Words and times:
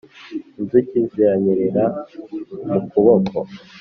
inzuki 0.59 0.97
ziranyerera 1.11 1.83
mu 2.69 2.79
kuboko; 2.89 3.37